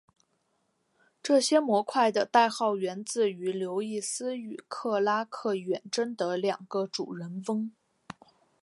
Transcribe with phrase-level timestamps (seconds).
[1.21, 7.71] 这些模块的代号源自于刘易斯与克拉克远征的两个主人翁。